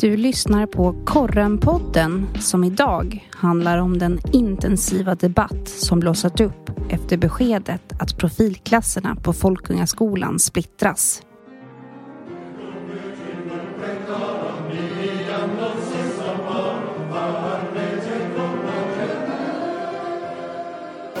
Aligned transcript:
Du 0.00 0.16
lyssnar 0.16 0.66
på 0.66 1.04
Korrenpodden 1.06 2.26
som 2.38 2.64
idag 2.64 3.28
handlar 3.30 3.78
om 3.78 3.98
den 3.98 4.20
intensiva 4.32 5.14
debatt 5.14 5.68
som 5.68 6.00
blossat 6.00 6.40
upp 6.40 6.70
efter 6.90 7.16
beskedet 7.16 7.82
att 8.00 8.18
profilklasserna 8.18 9.16
på 9.16 9.32
Folkungaskolan 9.32 10.38
splittras. 10.38 11.22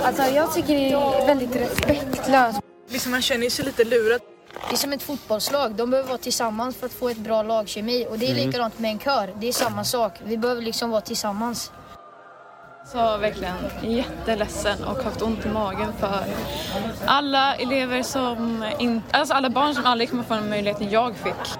Alltså 0.02 0.22
jag 0.22 0.54
tycker 0.54 0.74
det 0.74 0.92
är 0.92 1.26
väldigt 1.26 1.56
respektlöst. 1.56 2.60
Liksom 2.88 3.12
man 3.12 3.22
känner 3.22 3.50
sig 3.50 3.64
lite 3.64 3.84
lurad. 3.84 4.20
Det 4.70 4.74
är 4.74 4.78
som 4.78 4.92
ett 4.92 5.02
fotbollslag. 5.02 5.74
De 5.74 5.90
behöver 5.90 6.08
vara 6.08 6.18
tillsammans 6.18 6.76
för 6.76 6.86
att 6.86 6.92
få 6.92 7.08
ett 7.08 7.18
bra 7.18 7.42
lagkemi. 7.42 8.06
Och 8.10 8.18
det 8.18 8.30
är 8.30 8.34
likadant 8.34 8.78
med 8.78 8.90
en 8.90 8.98
kör. 8.98 9.34
Det 9.40 9.48
är 9.48 9.52
samma 9.52 9.84
sak. 9.84 10.12
Vi 10.24 10.38
behöver 10.38 10.62
liksom 10.62 10.90
vara 10.90 11.00
tillsammans. 11.00 11.72
Så 12.92 13.16
verkligen 13.16 13.56
jätteledsen 13.82 14.84
och 14.84 15.02
haft 15.02 15.22
ont 15.22 15.46
i 15.46 15.48
magen 15.48 15.92
för 16.00 16.24
alla 17.06 17.54
elever 17.54 18.02
som 18.02 18.64
in, 18.78 19.02
alltså 19.10 19.34
alla 19.34 19.50
barn 19.50 19.74
som 19.74 19.86
aldrig 19.86 20.10
kommer 20.10 20.22
få 20.22 20.34
den 20.34 20.50
möjligheten 20.50 20.90
jag 20.90 21.16
fick. 21.16 21.58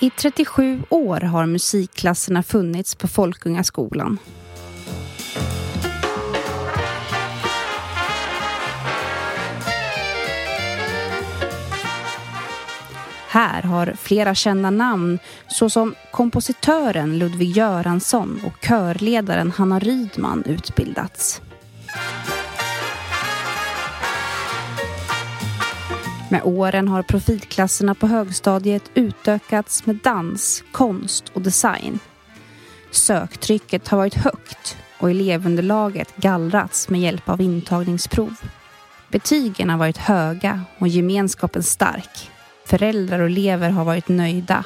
I 0.00 0.10
37 0.10 0.82
år 0.88 1.20
har 1.20 1.46
musikklasserna 1.46 2.42
funnits 2.42 2.94
på 2.94 3.08
Folkungaskolan. 3.08 4.18
Här 13.36 13.62
har 13.62 13.94
flera 13.96 14.34
kända 14.34 14.70
namn 14.70 15.18
såsom 15.46 15.94
kompositören 16.10 17.18
Ludvig 17.18 17.56
Göransson 17.56 18.40
och 18.46 18.60
körledaren 18.60 19.50
Hanna 19.50 19.78
Rydman 19.78 20.42
utbildats. 20.46 21.42
Med 26.30 26.40
åren 26.44 26.88
har 26.88 27.02
profilklasserna 27.02 27.94
på 27.94 28.06
högstadiet 28.06 28.90
utökats 28.94 29.86
med 29.86 29.96
dans, 29.96 30.64
konst 30.72 31.28
och 31.28 31.42
design. 31.42 31.98
Söktrycket 32.90 33.88
har 33.88 33.98
varit 33.98 34.14
högt 34.14 34.76
och 34.98 35.10
elevunderlaget 35.10 36.16
gallrats 36.16 36.88
med 36.88 37.00
hjälp 37.00 37.28
av 37.28 37.40
intagningsprov. 37.40 38.34
Betygen 39.08 39.70
har 39.70 39.78
varit 39.78 39.98
höga 39.98 40.64
och 40.78 40.88
gemenskapen 40.88 41.62
stark. 41.62 42.30
Föräldrar 42.66 43.18
och 43.18 43.26
elever 43.26 43.70
har 43.70 43.84
varit 43.84 44.08
nöjda. 44.08 44.64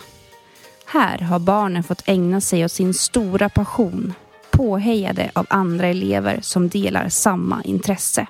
Här 0.87 1.19
har 1.19 1.39
barnen 1.39 1.83
fått 1.83 2.03
ägna 2.07 2.41
sig 2.41 2.65
åt 2.65 2.73
sin 2.73 2.95
stora 2.95 3.49
passion, 3.49 4.13
påhejade 4.51 5.31
av 5.35 5.47
andra 5.51 5.87
elever 5.87 6.39
som 6.43 6.69
delar 6.69 7.09
samma 7.09 7.63
intresse. 7.63 8.27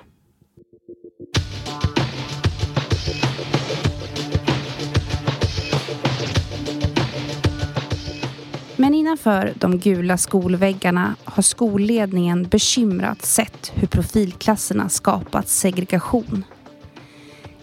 Men 8.75 8.93
innanför 8.93 9.53
de 9.55 9.79
gula 9.79 10.17
skolväggarna 10.17 11.15
har 11.23 11.43
skolledningen 11.43 12.43
bekymrat 12.43 13.25
sett 13.25 13.71
hur 13.75 13.87
profilklasserna 13.87 14.89
skapat 14.89 15.47
segregation. 15.47 16.43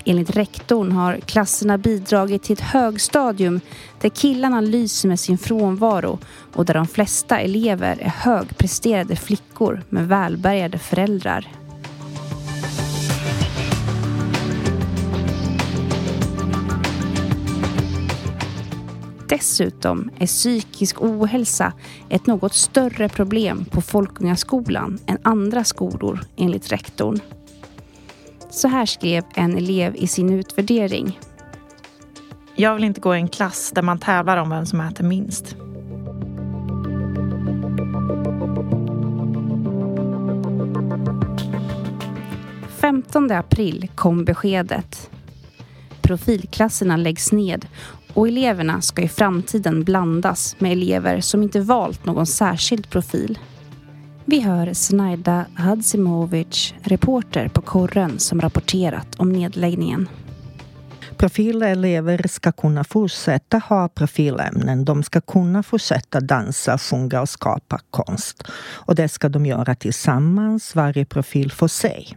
Enligt 0.08 0.36
rektorn 0.36 0.92
har 0.92 1.16
klasserna 1.16 1.78
bidragit 1.78 2.42
till 2.42 2.52
ett 2.52 2.60
högstadium 2.60 3.60
där 4.00 4.08
killarna 4.08 4.60
lyser 4.60 5.08
med 5.08 5.20
sin 5.20 5.38
frånvaro 5.38 6.18
och 6.54 6.64
där 6.64 6.74
de 6.74 6.86
flesta 6.86 7.40
elever 7.40 7.98
är 8.00 8.08
högpresterade 8.08 9.16
flickor 9.16 9.82
med 9.88 10.08
välbärgade 10.08 10.78
föräldrar. 10.78 11.48
Dessutom 19.28 20.10
är 20.18 20.26
psykisk 20.26 21.02
ohälsa 21.02 21.72
ett 22.08 22.26
något 22.26 22.54
större 22.54 23.08
problem 23.08 23.64
på 23.64 23.80
Folkungaskolan 23.80 24.98
än 25.06 25.18
andra 25.22 25.64
skolor 25.64 26.20
enligt 26.36 26.72
rektorn. 26.72 27.20
Så 28.50 28.68
här 28.68 28.86
skrev 28.86 29.24
en 29.34 29.56
elev 29.56 29.96
i 29.96 30.06
sin 30.06 30.30
utvärdering. 30.30 31.18
Jag 32.54 32.74
vill 32.74 32.84
inte 32.84 33.00
gå 33.00 33.14
i 33.14 33.18
en 33.18 33.28
klass 33.28 33.72
där 33.74 33.82
man 33.82 33.98
tävlar 33.98 34.36
om 34.36 34.50
vem 34.50 34.66
som 34.66 34.80
äter 34.80 35.04
minst. 35.04 35.56
Den 42.88 43.02
15 43.02 43.30
april 43.32 43.88
kom 43.94 44.24
beskedet. 44.24 45.10
Profilklasserna 46.02 46.96
läggs 46.96 47.32
ned 47.32 47.66
och 48.14 48.28
eleverna 48.28 48.80
ska 48.80 49.02
i 49.02 49.08
framtiden 49.08 49.84
blandas 49.84 50.56
med 50.58 50.72
elever 50.72 51.20
som 51.20 51.42
inte 51.42 51.60
valt 51.60 52.04
någon 52.04 52.26
särskild 52.26 52.90
profil. 52.90 53.38
Vi 54.30 54.40
hör 54.40 54.72
Snajda 54.72 55.46
Hadzimovic, 55.54 56.74
reporter 56.82 57.48
på 57.48 57.62
Korren 57.62 58.18
som 58.18 58.40
rapporterat 58.40 59.14
om 59.16 59.32
nedläggningen. 59.32 60.08
Profilelever 61.16 62.28
ska 62.28 62.52
kunna 62.52 62.84
fortsätta 62.84 63.58
ha 63.58 63.88
profilämnen. 63.88 64.84
De 64.84 65.02
ska 65.02 65.20
kunna 65.20 65.62
fortsätta 65.62 66.20
dansa, 66.20 66.78
sjunga 66.78 67.20
och 67.20 67.28
skapa 67.28 67.80
konst. 67.90 68.42
Och 68.58 68.94
det 68.94 69.08
ska 69.08 69.28
de 69.28 69.46
göra 69.46 69.74
tillsammans, 69.74 70.74
varje 70.74 71.04
profil 71.04 71.52
för 71.52 71.68
sig. 71.68 72.16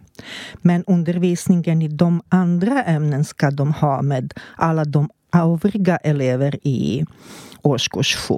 Men 0.61 0.83
undervisningen 0.87 1.81
i 1.81 1.87
de 1.87 2.21
andra 2.29 2.83
ämnen 2.83 3.25
ska 3.25 3.51
de 3.51 3.73
ha 3.73 4.01
med 4.01 4.33
alla 4.55 4.85
de 4.85 5.09
övriga 5.33 5.97
elever 5.97 6.67
i 6.67 7.05
årskurs 7.61 8.15
7. 8.15 8.33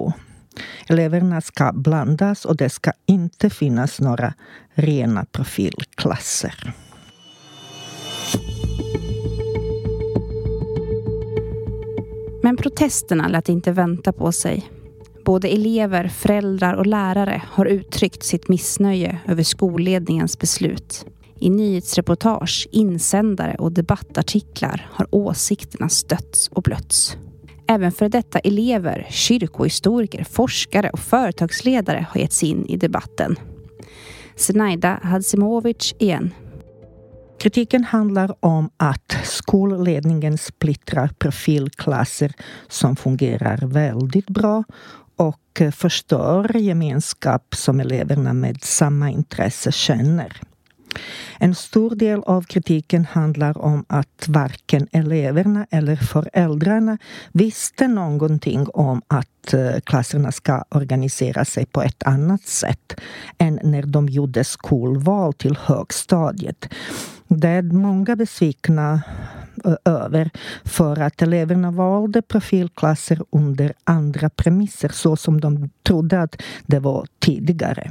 Eleverna 0.88 1.40
ska 1.40 1.72
blandas 1.72 2.44
och 2.44 2.56
det 2.56 2.70
ska 2.70 2.92
inte 3.06 3.50
finnas 3.50 4.00
några 4.00 4.34
rena 4.74 5.24
profilklasser. 5.24 6.74
Men 12.42 12.56
protesterna 12.56 13.28
lät 13.28 13.48
inte 13.48 13.72
vänta 13.72 14.12
på 14.12 14.32
sig. 14.32 14.70
Både 15.24 15.48
elever, 15.48 16.08
föräldrar 16.08 16.74
och 16.74 16.86
lärare 16.86 17.42
har 17.46 17.66
uttryckt 17.66 18.22
sitt 18.22 18.48
missnöje 18.48 19.18
över 19.28 19.42
skolledningens 19.42 20.38
beslut. 20.38 21.06
I 21.40 21.50
nyhetsreportage, 21.50 22.68
insändare 22.70 23.54
och 23.58 23.72
debattartiklar 23.72 24.88
har 24.90 25.06
åsikterna 25.10 25.88
stötts 25.88 26.48
och 26.48 26.62
blötts. 26.62 27.16
Även 27.68 27.92
för 27.92 28.08
detta 28.08 28.38
elever, 28.38 29.06
kyrkohistoriker, 29.10 30.24
forskare 30.24 30.90
och 30.90 30.98
företagsledare 30.98 32.06
har 32.10 32.20
gett 32.20 32.32
sig 32.32 32.48
in 32.48 32.66
i 32.66 32.76
debatten. 32.76 33.36
Zenaida 34.36 35.00
Hadzimovic 35.02 35.94
igen. 35.98 36.34
Kritiken 37.38 37.84
handlar 37.84 38.34
om 38.40 38.70
att 38.76 39.16
skolledningen 39.24 40.38
splittrar 40.38 41.10
profilklasser 41.18 42.32
som 42.68 42.96
fungerar 42.96 43.58
väldigt 43.66 44.26
bra 44.26 44.64
och 45.16 45.62
förstör 45.72 46.56
gemenskap 46.56 47.54
som 47.54 47.80
eleverna 47.80 48.32
med 48.32 48.62
samma 48.62 49.10
intresse 49.10 49.72
känner. 49.72 50.40
En 51.38 51.54
stor 51.54 51.94
del 51.94 52.22
av 52.26 52.42
kritiken 52.42 53.04
handlar 53.04 53.58
om 53.58 53.84
att 53.88 54.28
varken 54.28 54.88
eleverna 54.92 55.66
eller 55.70 55.96
föräldrarna 55.96 56.98
visste 57.32 57.88
någonting 57.88 58.66
om 58.74 59.02
att 59.08 59.54
eh, 59.54 59.80
klasserna 59.84 60.32
ska 60.32 60.64
organisera 60.70 61.44
sig 61.44 61.66
på 61.66 61.82
ett 61.82 62.02
annat 62.02 62.42
sätt 62.42 63.00
än 63.38 63.60
när 63.62 63.82
de 63.82 64.08
gjorde 64.08 64.44
skolval 64.44 65.32
till 65.32 65.56
högstadiet. 65.60 66.68
Det 67.28 67.48
är 67.48 67.62
många 67.62 68.16
besvikna 68.16 69.02
eh, 69.64 69.74
över 69.84 70.30
för 70.64 71.00
att 71.00 71.22
eleverna 71.22 71.70
valde 71.70 72.22
profilklasser 72.22 73.20
under 73.30 73.72
andra 73.84 74.30
premisser 74.30 74.88
så 74.88 75.16
som 75.16 75.40
de 75.40 75.70
trodde 75.82 76.22
att 76.22 76.42
det 76.66 76.78
var 76.78 77.06
tidigare. 77.18 77.90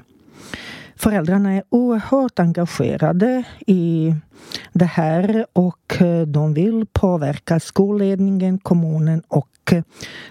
Föräldrarna 0.96 1.54
är 1.54 1.64
oerhört 1.70 2.40
engagerade 2.40 3.44
i 3.68 4.16
det 4.74 4.86
här 4.86 5.46
och 5.54 6.02
eh, 6.02 6.22
de 6.28 6.54
vill 6.54 6.86
påverka 6.94 7.60
skolledningen, 7.60 8.58
kommunen 8.60 9.22
och 9.28 9.50
eh, 9.72 9.84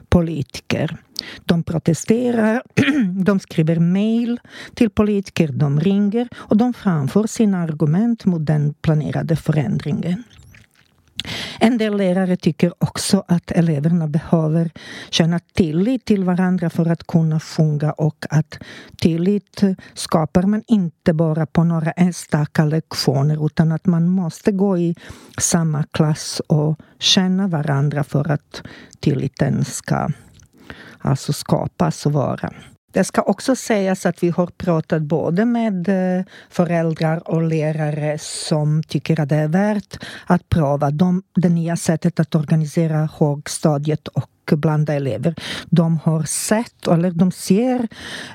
politiker. 0.09 0.97
De 1.45 1.63
protesterar, 1.63 2.63
de 3.25 3.41
skriver 3.41 3.79
mejl 3.79 4.41
till 4.75 4.91
politiker, 4.91 5.49
de 5.49 5.81
ringer 5.81 6.29
och 6.35 6.57
de 6.57 6.75
framför 6.75 7.27
sina 7.27 7.59
argument 7.59 8.25
mot 8.25 8.47
den 8.47 8.75
planerade 8.75 9.37
förändringen. 9.37 10.25
En 11.61 11.79
del 11.79 11.97
lärare 11.97 12.37
tycker 12.37 12.73
också 12.79 13.25
att 13.29 13.51
eleverna 13.51 14.09
behöver 14.09 14.71
känna 15.11 15.39
tillit 15.39 16.05
till 16.05 16.25
varandra 16.25 16.71
för 16.71 16.91
att 16.91 17.07
kunna 17.07 17.41
sjunga 17.41 17.93
och 17.93 18.27
att 18.31 18.59
tillit 18.97 19.61
skapar 19.95 20.43
man 20.43 20.63
inte 20.67 21.13
bara 21.13 21.47
på 21.47 21.65
några 21.65 21.91
enstaka 21.91 22.65
lektioner 22.65 23.47
utan 23.47 23.73
att 23.73 23.87
man 23.87 24.09
måste 24.09 24.53
gå 24.53 24.79
i 24.79 24.95
samma 25.39 25.85
klass 25.85 26.41
och 26.47 26.79
känna 26.99 27.49
varandra 27.49 28.05
för 28.05 28.31
att 28.31 28.63
tilliten 29.01 29.65
ska 29.65 30.09
alltså 30.99 31.33
skapas 31.33 32.07
och 32.07 32.13
vara. 32.13 32.53
Det 32.93 33.05
ska 33.05 33.23
också 33.23 33.57
sägas 33.57 34.07
att 34.07 34.23
vi 34.23 34.31
har 34.31 34.47
pratat 34.47 35.03
både 35.03 35.45
med 35.45 35.89
eh, 35.89 36.25
föräldrar 36.51 37.29
och 37.29 37.43
lärare 37.43 38.19
som 38.19 38.83
tycker 38.83 39.21
att 39.21 39.29
det 39.29 39.37
är 39.37 39.49
värt 39.49 40.05
att 40.27 40.49
pröva 40.49 40.91
de, 40.91 41.23
det 41.35 41.49
nya 41.49 41.77
sättet 41.77 42.21
att 42.21 42.35
organisera 42.35 43.09
högstadiet 43.19 44.09
och 44.09 44.29
blanda 44.53 44.95
elever. 44.95 45.35
De 45.67 45.99
har 45.99 46.23
sett, 46.23 46.87
eller 46.87 47.11
de 47.11 47.33
ser 47.33 47.89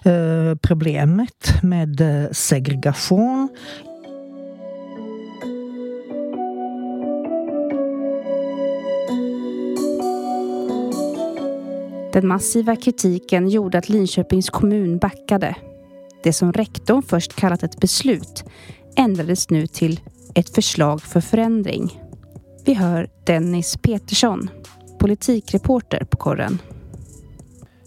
eh, 0.04 0.56
problemet 0.62 1.64
med 1.64 2.02
eh, 2.02 2.32
segregation 2.32 3.50
Den 12.18 12.28
massiva 12.28 12.76
kritiken 12.76 13.50
gjorde 13.50 13.78
att 13.78 13.90
Linköpings 13.90 14.50
kommun 14.50 14.98
backade. 14.98 15.56
Det 16.24 16.34
som 16.34 16.54
rektorn 16.54 17.02
först 17.02 17.36
kallat 17.36 17.64
ett 17.64 17.80
beslut 17.80 18.44
ändrades 18.96 19.50
nu 19.50 19.68
till 19.68 20.00
ett 20.36 20.56
förslag 20.56 21.02
för 21.02 21.22
förändring. 21.22 22.02
Vi 22.66 22.74
hör 22.74 23.10
Dennis 23.26 23.78
Petersson, 23.78 24.50
politikreporter 25.00 26.04
på 26.04 26.18
korren. 26.18 26.60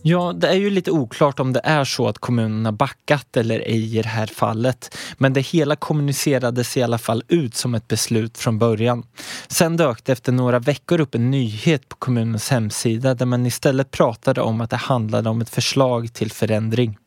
Ja, 0.02 0.32
det 0.32 0.48
är 0.48 0.54
ju 0.54 0.70
lite 0.70 0.90
oklart 0.90 1.40
om 1.40 1.52
det 1.52 1.60
är 1.64 1.84
så 1.84 2.08
att 2.08 2.18
kommunerna 2.18 2.72
backat 2.72 3.36
eller 3.36 3.60
ej 3.60 3.98
i 3.98 4.02
det 4.02 4.08
här 4.08 4.26
fallet. 4.26 4.96
Men 5.18 5.32
det 5.32 5.40
hela 5.40 5.76
kommunicerades 5.76 6.76
i 6.76 6.82
alla 6.82 6.98
fall 6.98 7.22
ut 7.28 7.54
som 7.54 7.74
ett 7.74 7.88
beslut 7.88 8.38
från 8.38 8.58
början. 8.58 9.02
Sen 9.48 9.76
dök 9.76 10.04
det 10.04 10.12
efter 10.12 10.32
några 10.32 10.58
veckor 10.58 11.00
upp 11.00 11.14
en 11.14 11.30
nyhet 11.30 11.88
på 11.88 11.96
kommunens 11.96 12.50
hemsida 12.50 13.14
där 13.14 13.26
man 13.26 13.46
istället 13.46 13.90
pratade 13.90 14.40
om 14.40 14.60
att 14.60 14.70
det 14.70 14.76
handlade 14.76 15.28
om 15.30 15.40
ett 15.40 15.50
förslag 15.50 16.12
till 16.12 16.30
förändring. 16.30 16.98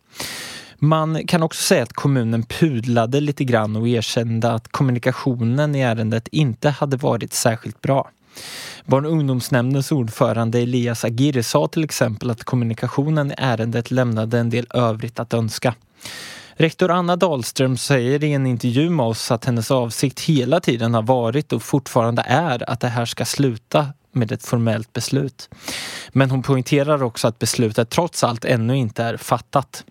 Man 0.80 1.28
kan 1.28 1.44
också 1.44 1.64
säga 1.64 1.84
att 1.84 1.94
kommunen 1.94 2.44
pudlade 2.44 3.20
lite 3.20 3.44
grann 3.44 3.76
och 3.76 3.88
erkände 3.88 4.52
att 4.52 4.68
kommunikationen 4.68 5.76
i 5.76 5.82
ärendet 5.82 6.28
inte 6.28 6.70
hade 6.70 6.98
varit 6.98 7.34
särskilt 7.34 7.82
bra. 7.82 8.10
Barn 8.86 9.06
och 9.06 9.12
ungdomsnämndens 9.12 9.92
ordförande 9.92 10.60
Elias 10.60 11.06
Aguirre 11.06 11.44
sa 11.44 11.68
till 11.68 11.84
exempel 11.84 12.30
att 12.30 12.44
kommunikationen 12.44 13.32
i 13.32 13.36
ärendet 13.38 13.92
lämnade 13.92 14.40
en 14.40 14.50
del 14.50 14.68
övrigt 14.74 15.20
att 15.20 15.34
önska. 15.34 15.76
Rektor 16.56 16.92
Anna 16.92 17.16
Dahlström 17.16 17.78
säger 17.78 18.24
i 18.24 18.34
en 18.34 18.48
intervju 18.48 18.90
med 18.90 19.06
oss 19.06 19.32
att 19.32 19.46
hennes 19.46 19.72
avsikt 19.72 20.20
hela 20.20 20.60
tiden 20.60 20.94
har 20.94 21.02
varit 21.02 21.54
och 21.54 21.64
fortfarande 21.64 22.24
är 22.28 22.70
att 22.70 22.80
det 22.80 22.88
här 22.88 23.06
ska 23.06 23.26
sluta 23.26 23.88
med 24.12 24.32
ett 24.32 24.46
formellt 24.46 24.94
beslut. 24.94 25.50
Men 26.10 26.32
hon 26.32 26.44
poängterar 26.44 27.04
också 27.04 27.28
att 27.28 27.40
beslutet 27.40 27.90
trots 27.90 28.24
allt 28.24 28.46
ännu 28.46 28.78
inte 28.78 29.04
är 29.04 29.18
fattat. 29.18 29.84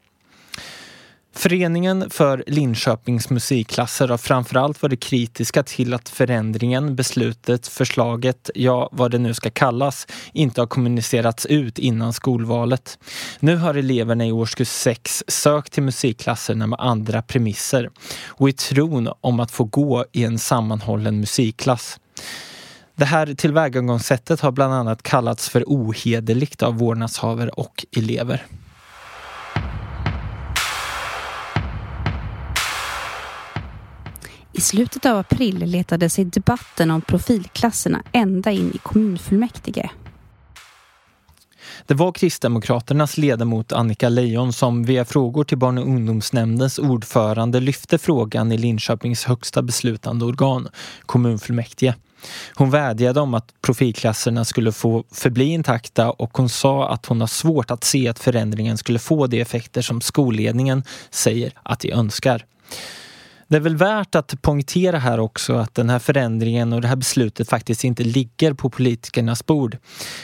Föreningen 1.35 2.11
för 2.11 2.45
Linköpings 2.47 3.31
musikklasser 3.31 4.09
har 4.09 4.19
framförallt 4.19 4.83
varit 4.83 5.03
kritiska 5.03 5.63
till 5.63 5.95
att 5.95 6.09
förändringen, 6.09 6.97
beslutet, 6.97 7.69
förslaget, 7.69 8.51
ja 8.55 8.89
vad 8.93 9.11
det 9.11 9.19
nu 9.19 9.35
ska 9.35 9.51
kallas, 9.51 10.07
inte 10.33 10.61
har 10.61 10.67
kommunicerats 10.67 11.47
ut 11.47 11.79
innan 11.79 12.13
skolvalet. 12.13 12.99
Nu 13.41 13.57
har 13.57 13.75
eleverna 13.75 14.27
i 14.27 14.33
årskurs 14.33 14.69
6 14.69 15.25
sökt 15.29 15.73
till 15.73 15.83
musikklasserna 15.83 16.67
med 16.67 16.81
andra 16.81 17.23
premisser 17.23 17.91
och 18.27 18.49
i 18.49 18.53
tron 18.53 19.09
om 19.21 19.41
att 19.41 19.51
få 19.51 19.65
gå 19.65 20.05
i 20.13 20.25
en 20.25 20.39
sammanhållen 20.39 21.21
musikklass. 21.21 22.01
Det 22.97 23.05
här 23.05 23.35
tillvägagångssättet 23.35 24.41
har 24.41 24.53
bland 24.53 24.75
annat 24.75 25.03
kallats 25.03 25.49
för 25.49 25.65
ohederligt 25.67 26.63
av 26.63 26.79
vårdnadshavare 26.79 27.51
och 27.51 27.87
elever. 27.97 28.47
I 34.53 34.61
slutet 34.61 35.07
av 35.07 35.19
april 35.19 35.59
letade 35.59 36.11
sig 36.11 36.25
debatten 36.25 36.91
om 36.91 37.01
profilklasserna 37.01 38.03
ända 38.13 38.51
in 38.51 38.73
i 38.75 38.79
kommunfullmäktige. 38.79 39.91
Det 41.87 41.95
var 41.95 42.13
Kristdemokraternas 42.13 43.19
ledamot 43.19 43.73
Annika 43.73 44.09
Leijon 44.09 44.53
som 44.53 44.85
via 44.85 45.05
frågor 45.05 45.45
till 45.45 45.59
barn 45.59 45.79
och 45.79 45.85
ungdomsnämndens 45.85 46.79
ordförande 46.79 47.61
lyfte 47.61 47.99
frågan 47.99 48.53
i 48.53 48.59
Linköpings 48.59 49.25
högsta 49.25 49.63
beslutande 49.63 50.25
organ, 50.25 50.69
kommunfullmäktige. 51.07 51.95
Hon 52.55 52.71
vädjade 52.71 53.21
om 53.21 53.35
att 53.35 53.55
profilklasserna 53.61 54.45
skulle 54.45 54.73
få 54.73 55.05
förbli 55.13 55.45
intakta 55.45 56.11
och 56.11 56.37
hon 56.39 56.49
sa 56.49 56.89
att 56.89 57.07
hon 57.07 57.21
har 57.21 57.29
svårt 57.29 57.71
att 57.71 57.85
se 57.85 58.09
att 58.09 58.19
förändringen 58.19 58.79
skulle 58.79 58.99
få 58.99 59.27
de 59.27 59.41
effekter 59.41 59.83
som 59.83 60.01
skolledningen 60.01 60.85
säger 61.11 61.53
att 61.63 61.81
de 61.81 61.93
önskar. 61.93 62.45
Det 63.53 63.59
är 63.59 63.61
väl 63.61 63.77
värt 63.77 64.15
att 64.15 64.43
poängtera 64.43 64.99
här 64.99 65.21
också 65.21 65.55
att 65.55 65.75
den 65.75 65.91
här 65.91 65.99
förändringen 65.99 66.73
och 66.73 66.81
det 66.81 66.89
här 66.89 66.97
beslutet 66.97 67.49
faktiskt 67.49 67.85
inte 67.85 68.05
ligger 68.05 68.55
på 68.55 68.71
politikernas 68.71 69.47
bord. 69.47 69.79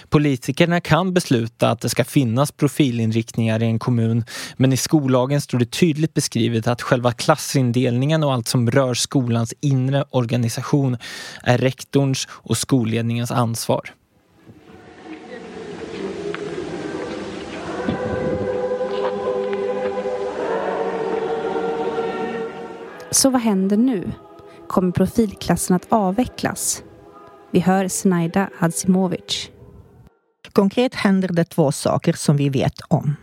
Politikerna 0.09 0.81
kan 0.81 1.15
besluta 1.15 1.71
att 1.71 1.81
det 1.81 1.89
ska 1.89 2.05
finnas 2.05 2.53
profilinriktningar 2.53 3.63
i 3.63 3.67
en 3.67 3.79
kommun 3.79 4.25
men 4.57 4.73
i 4.73 4.77
skollagen 4.77 5.41
står 5.41 5.59
det 5.59 5.71
tydligt 5.71 6.15
beskrivet 6.15 6.67
att 6.67 6.83
själva 6.83 7.13
klassindelningen 7.13 8.25
och 8.25 8.33
allt 8.33 8.49
som 8.49 8.71
rör 8.71 8.95
skolans 8.95 9.55
inre 9.61 10.05
organisation 10.11 10.97
är 11.43 11.59
rektorns 11.59 12.29
och 12.31 12.57
skolledningens 12.57 13.31
ansvar. 13.31 13.91
Så 23.11 23.31
vad 23.31 23.41
händer 23.41 23.77
nu? 23.77 24.13
Kommer 24.67 24.93
profilklassen 24.93 25.77
att 25.77 25.87
avvecklas? 25.89 26.83
Vi 27.51 27.61
hör 27.61 27.89
Snajda 27.89 28.51
Hadzimovic. 28.57 29.51
Konkret 30.53 30.95
händer 30.95 31.29
det 31.29 31.45
två 31.45 31.73
saker 31.73 32.13
som 32.13 32.37
vi 32.37 32.49
vet 32.49 32.81
om. 32.89 33.17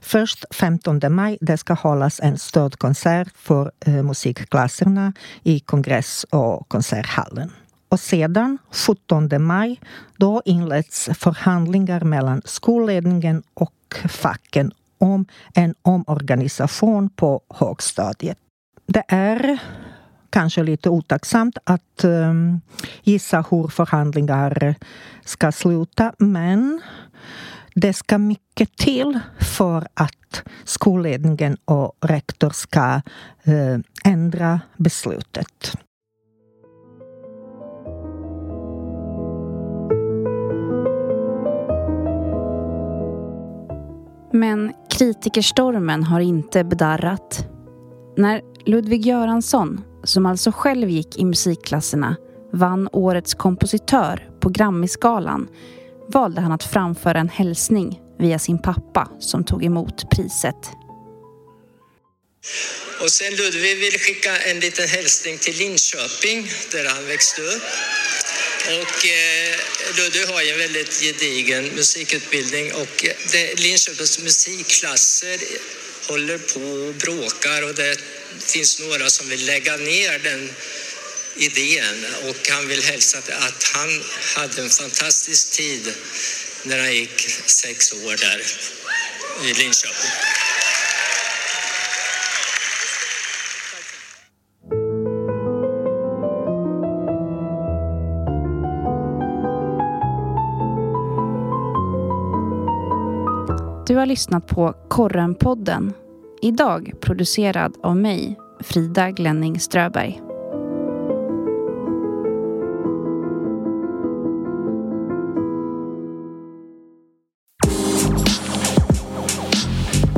Först 0.00 0.44
15 0.54 1.00
maj 1.10 1.38
det 1.40 1.56
ska 1.56 1.74
hållas 1.74 2.20
en 2.20 2.38
stödkonsert 2.38 3.28
för 3.36 3.72
eh, 3.86 4.02
musikklasserna 4.02 5.12
i 5.42 5.60
kongress 5.60 6.26
och 6.30 6.68
konserthallen. 6.68 7.50
Och 7.88 8.00
sedan 8.00 8.58
17 8.70 9.42
maj 9.42 9.80
då 10.16 10.42
inleds 10.44 11.08
förhandlingar 11.14 12.00
mellan 12.00 12.42
skolledningen 12.44 13.42
och 13.54 13.74
facken 14.08 14.72
om 14.98 15.26
en 15.54 15.74
omorganisation 15.82 17.10
på 17.10 17.40
högstadiet 17.48 18.38
det 18.86 19.04
är 19.08 19.58
kanske 20.30 20.62
lite 20.62 20.90
otacksamt 20.90 21.58
att 21.64 22.04
um, 22.04 22.60
gissa 23.02 23.44
hur 23.50 23.68
förhandlingar 23.68 24.74
ska 25.24 25.52
sluta, 25.52 26.12
men 26.18 26.80
det 27.74 27.92
ska 27.92 28.18
mycket 28.18 28.76
till 28.76 29.20
för 29.40 29.86
att 29.94 30.42
skolledningen 30.64 31.56
och 31.64 31.92
rektor 32.00 32.50
ska 32.50 33.00
uh, 33.48 33.78
ändra 34.04 34.60
beslutet. 34.76 35.76
Men 44.32 44.72
kritikerstormen 44.90 46.02
har 46.04 46.20
inte 46.20 46.64
bedarrat. 46.64 47.46
När 48.16 48.42
Ludvig 48.66 49.06
Göransson, 49.06 49.80
som 50.04 50.26
alltså 50.26 50.52
själv 50.52 50.90
gick 50.90 51.18
i 51.18 51.24
musikklasserna, 51.24 52.16
vann 52.52 52.88
årets 52.92 53.34
kompositör 53.34 54.28
på 54.40 54.48
Grammisgalan 54.48 55.48
valde 56.08 56.40
han 56.40 56.52
att 56.52 56.64
framföra 56.64 57.18
en 57.18 57.28
hälsning 57.28 58.00
via 58.18 58.38
sin 58.38 58.62
pappa 58.62 59.08
som 59.20 59.44
tog 59.44 59.64
emot 59.64 60.10
priset. 60.10 60.70
Och 63.02 63.10
sen 63.10 63.34
Ludvig 63.36 63.76
vill 63.80 64.00
skicka 64.00 64.36
en 64.36 64.60
liten 64.60 64.88
hälsning 64.88 65.38
till 65.38 65.56
Linköping 65.56 66.48
där 66.72 66.88
han 66.94 67.06
växte 67.06 67.42
upp. 67.42 67.62
Och 68.82 69.06
eh, 69.06 69.56
Ludvig 69.96 70.26
har 70.34 70.42
ju 70.42 70.50
en 70.50 70.58
väldigt 70.58 71.00
gedigen 71.02 71.64
musikutbildning 71.64 72.72
och 72.72 73.04
eh, 73.04 73.12
det, 73.32 73.60
Linköpings 73.60 74.22
musikklasser 74.22 75.38
håller 76.08 76.38
på 76.38 76.88
och 76.88 76.94
bråkar 76.94 77.68
och 77.68 77.74
det 77.74 77.96
finns 78.40 78.80
några 78.80 79.10
som 79.10 79.28
vill 79.28 79.46
lägga 79.46 79.76
ner 79.76 80.18
den 80.18 80.50
idén 81.36 82.04
och 82.28 82.48
han 82.50 82.68
vill 82.68 82.82
hälsa 82.82 83.18
att 83.18 83.62
han 83.74 84.02
hade 84.36 84.62
en 84.62 84.70
fantastisk 84.70 85.50
tid 85.50 85.94
när 86.62 86.78
han 86.78 86.94
gick 86.94 87.20
sex 87.46 87.92
år 87.92 88.16
där 88.16 88.42
i 89.48 89.54
Linköping. 89.54 90.10
Du 103.86 103.96
har 103.96 104.06
lyssnat 104.06 104.46
på 104.46 104.74
Korrenpodden. 104.88 105.92
Idag 106.44 106.92
producerad 107.00 107.76
av 107.82 107.96
mig, 107.96 108.38
Frida 108.60 109.10
Glenning 109.10 109.60
Ströberg. 109.60 110.20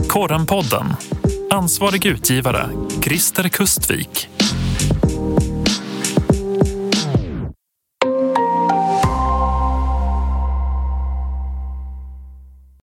Korrenpodden. 0.09 0.87
Ansvarig 1.50 2.06
utgivare 2.06 2.71
Christer 3.02 3.49
Kustvik 3.49 4.28